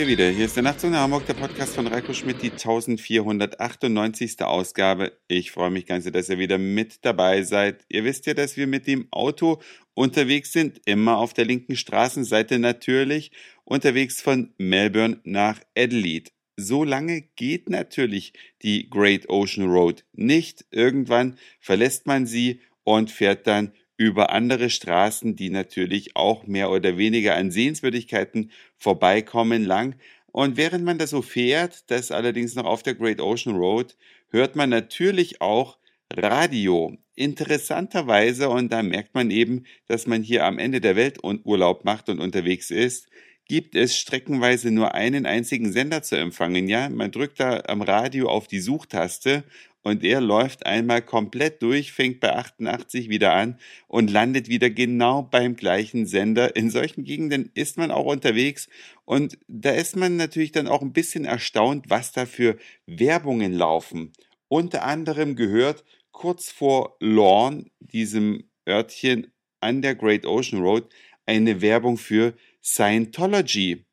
[0.00, 0.30] ihr wieder.
[0.30, 4.40] Hier ist der Nachtzug nach Hamburg, der Podcast von Reiko Schmidt, die 1498.
[4.40, 5.12] Ausgabe.
[5.28, 7.84] Ich freue mich ganz, dass ihr wieder mit dabei seid.
[7.90, 9.60] Ihr wisst ja, dass wir mit dem Auto
[9.92, 13.32] unterwegs sind, immer auf der linken Straßenseite natürlich,
[13.64, 16.30] unterwegs von Melbourne nach Adelaide.
[16.56, 20.64] So lange geht natürlich die Great Ocean Road nicht.
[20.70, 26.96] Irgendwann verlässt man sie und fährt dann über andere Straßen, die natürlich auch mehr oder
[26.96, 29.94] weniger an Sehenswürdigkeiten vorbeikommen lang.
[30.32, 33.98] Und während man da so fährt, das allerdings noch auf der Great Ocean Road,
[34.30, 35.76] hört man natürlich auch
[36.10, 36.96] Radio.
[37.14, 42.08] Interessanterweise, und da merkt man eben, dass man hier am Ende der Welt Urlaub macht
[42.08, 43.06] und unterwegs ist,
[43.50, 46.68] gibt es streckenweise nur einen einzigen Sender zu empfangen.
[46.68, 49.42] Ja, man drückt da am Radio auf die Suchtaste
[49.82, 55.22] und er läuft einmal komplett durch, fängt bei 88 wieder an und landet wieder genau
[55.22, 56.54] beim gleichen Sender.
[56.54, 58.68] In solchen Gegenden ist man auch unterwegs
[59.04, 64.12] und da ist man natürlich dann auch ein bisschen erstaunt, was da für Werbungen laufen.
[64.46, 70.88] Unter anderem gehört kurz vor Lorne, diesem Örtchen an der Great Ocean Road,
[71.26, 73.84] eine Werbung für Scientology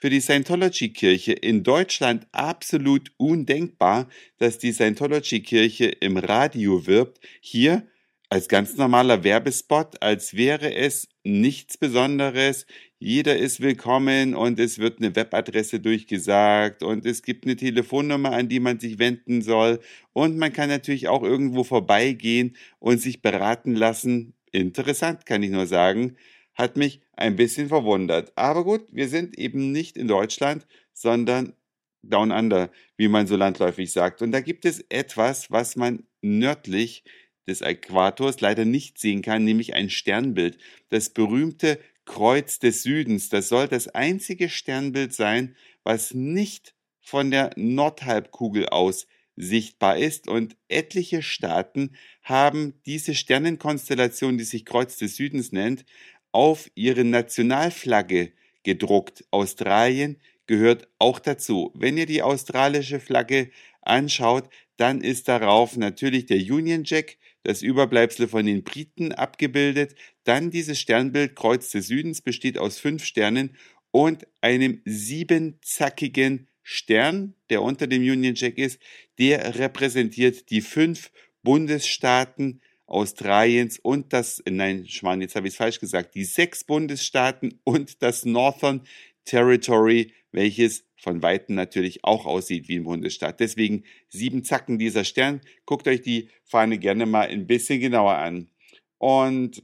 [0.00, 7.20] für die Scientology-Kirche in Deutschland absolut undenkbar, dass die Scientology-Kirche im Radio wirbt.
[7.40, 7.86] Hier
[8.30, 12.64] als ganz normaler Werbespot, als wäre es nichts Besonderes.
[12.98, 18.48] Jeder ist willkommen und es wird eine Webadresse durchgesagt und es gibt eine Telefonnummer, an
[18.48, 19.80] die man sich wenden soll
[20.12, 24.34] und man kann natürlich auch irgendwo vorbeigehen und sich beraten lassen.
[24.52, 26.16] Interessant, kann ich nur sagen
[26.54, 28.32] hat mich ein bisschen verwundert.
[28.36, 31.54] Aber gut, wir sind eben nicht in Deutschland, sondern
[32.02, 34.22] down under, wie man so landläufig sagt.
[34.22, 37.04] Und da gibt es etwas, was man nördlich
[37.46, 40.58] des Äquators leider nicht sehen kann, nämlich ein Sternbild.
[40.88, 43.28] Das berühmte Kreuz des Südens.
[43.28, 50.56] Das soll das einzige Sternbild sein, was nicht von der Nordhalbkugel aus sichtbar ist und
[50.68, 55.84] etliche Staaten haben diese Sternenkonstellation, die sich Kreuz des Südens nennt,
[56.32, 58.32] auf ihre Nationalflagge
[58.62, 59.24] gedruckt.
[59.30, 61.72] Australien gehört auch dazu.
[61.74, 63.50] Wenn ihr die australische Flagge
[63.82, 69.94] anschaut, dann ist darauf natürlich der Union Jack, das Überbleibsel von den Briten abgebildet.
[70.24, 73.56] Dann dieses Sternbild Kreuz des Südens besteht aus fünf Sternen
[73.90, 78.80] und einem siebenzackigen Stern, der unter dem Union Jack ist.
[79.18, 81.10] Der repräsentiert die fünf
[81.42, 87.60] Bundesstaaten Australiens und das, nein, Schmarrn, jetzt habe ich es falsch gesagt, die sechs Bundesstaaten
[87.64, 88.82] und das Northern
[89.24, 93.40] Territory, welches von Weitem natürlich auch aussieht wie ein Bundesstaat.
[93.40, 95.40] Deswegen sieben Zacken dieser Stern.
[95.64, 98.50] Guckt euch die Fahne gerne mal ein bisschen genauer an.
[98.98, 99.62] Und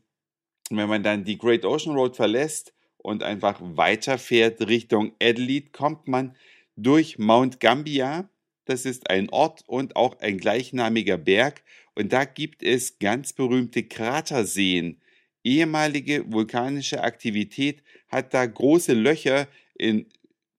[0.71, 6.37] wenn man dann die Great Ocean Road verlässt und einfach weiterfährt Richtung Adelaide, kommt man
[6.77, 8.29] durch Mount Gambier.
[8.65, 11.63] Das ist ein Ort und auch ein gleichnamiger Berg
[11.97, 15.01] und da gibt es ganz berühmte Kraterseen.
[15.43, 19.49] Ehemalige vulkanische Aktivität hat da große Löcher
[19.79, 20.07] in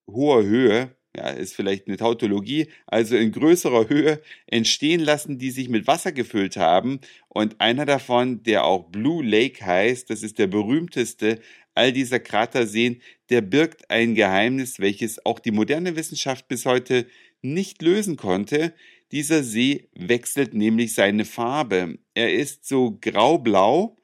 [0.07, 5.69] hoher Höhe, ja, ist vielleicht eine Tautologie, also in größerer Höhe entstehen lassen, die sich
[5.69, 6.99] mit Wasser gefüllt haben.
[7.27, 11.39] Und einer davon, der auch Blue Lake heißt, das ist der berühmteste
[11.73, 17.05] all dieser Kraterseen, der birgt ein Geheimnis, welches auch die moderne Wissenschaft bis heute
[17.41, 18.73] nicht lösen konnte.
[19.11, 21.97] Dieser See wechselt nämlich seine Farbe.
[22.13, 23.97] Er ist so graublau,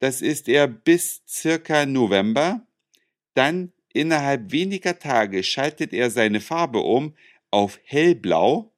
[0.00, 2.66] das ist er bis circa November.
[3.34, 7.14] Dann innerhalb weniger Tage schaltet er seine Farbe um
[7.50, 8.72] auf hellblau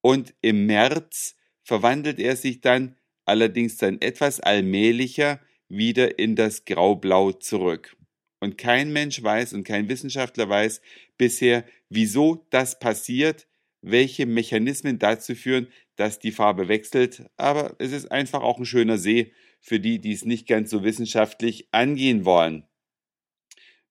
[0.00, 7.32] und im März verwandelt er sich dann allerdings dann etwas allmählicher wieder in das Graublau
[7.32, 7.96] zurück.
[8.40, 10.80] Und kein Mensch weiß und kein Wissenschaftler weiß
[11.18, 13.46] bisher, wieso das passiert
[13.80, 17.24] welche Mechanismen dazu führen, dass die Farbe wechselt.
[17.36, 20.84] Aber es ist einfach auch ein schöner See für die, die es nicht ganz so
[20.84, 22.64] wissenschaftlich angehen wollen.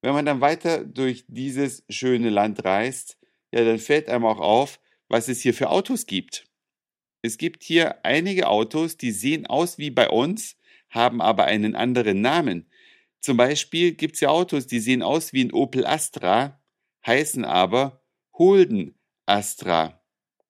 [0.02, 3.18] Wenn man dann weiter durch dieses schöne Land reist,
[3.52, 4.80] ja, dann fällt einem auch auf,
[5.10, 6.46] was es hier für Autos gibt.
[7.22, 10.58] Es gibt hier einige Autos, die sehen aus wie bei uns,
[10.90, 12.70] haben aber einen anderen Namen.
[13.20, 16.62] Zum Beispiel gibt es ja Autos, die sehen aus wie ein Opel Astra,
[17.06, 18.97] heißen aber Holden
[19.28, 20.02] Astra.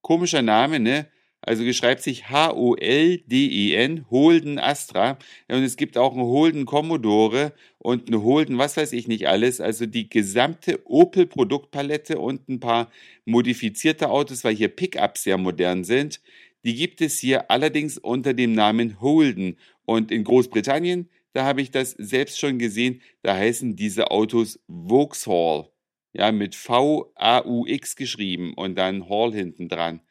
[0.02, 1.08] Komischer Name, ne?
[1.42, 5.18] Also geschreibt sich H-O-L-D-E-N, Holden Astra.
[5.48, 9.62] Und es gibt auch einen Holden Commodore und eine Holden, was weiß ich nicht alles.
[9.62, 12.92] Also die gesamte Opel Produktpalette und ein paar
[13.26, 16.22] modifizierte Autos, weil hier Pickups sehr modern sind.
[16.66, 19.58] Die gibt es hier allerdings unter dem Namen Holden.
[19.86, 25.70] Und in Großbritannien, da habe ich das selbst schon gesehen, da heißen diese Autos Vauxhall.
[26.18, 30.02] Ja, mit V-A-U-X geschrieben und dann Hall hinten dran.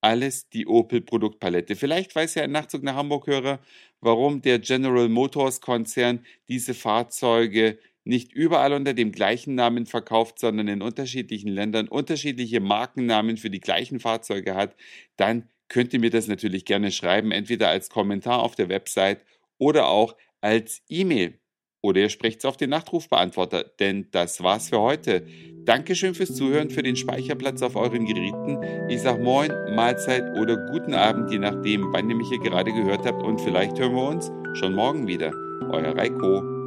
[0.00, 1.76] Alles die Opel-Produktpalette.
[1.76, 3.60] Vielleicht weiß ja ein Nachzug nach Hamburg-Hörer,
[4.00, 10.68] warum der General Motors Konzern diese Fahrzeuge nicht überall unter dem gleichen Namen verkauft, sondern
[10.68, 14.74] in unterschiedlichen Ländern unterschiedliche Markennamen für die gleichen Fahrzeuge hat,
[15.16, 19.24] dann könnt ihr mir das natürlich gerne schreiben, entweder als Kommentar auf der Website
[19.58, 21.39] oder auch als E-Mail.
[21.82, 25.24] Oder ihr sprecht es auf den Nachrufbeantworter, denn das war's für heute.
[25.64, 28.58] Dankeschön fürs Zuhören, für den Speicherplatz auf euren Geräten.
[28.88, 33.06] Ich sag Moin, Mahlzeit oder guten Abend, je nachdem, wann ihr mich hier gerade gehört
[33.06, 33.22] habt.
[33.22, 35.32] Und vielleicht hören wir uns schon morgen wieder.
[35.70, 36.60] Euer Reiko.